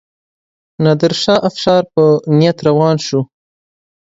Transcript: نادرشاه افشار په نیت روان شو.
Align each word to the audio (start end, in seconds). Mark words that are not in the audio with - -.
نادرشاه 0.83 1.39
افشار 1.49 1.81
په 1.93 2.03
نیت 2.39 2.57
روان 2.67 2.95
شو. 3.07 3.21